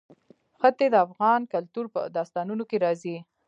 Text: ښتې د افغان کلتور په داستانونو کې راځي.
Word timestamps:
ښتې 0.59 0.85
د 0.91 0.95
افغان 1.05 1.41
کلتور 1.53 1.85
په 1.93 1.99
داستانونو 2.17 2.63
کې 2.69 2.77
راځي. 2.85 3.17